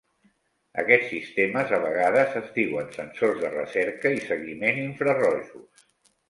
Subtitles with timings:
[0.83, 5.87] Aquest sistemes a vegades es diuen sensors de recerca i seguiment infrarojos.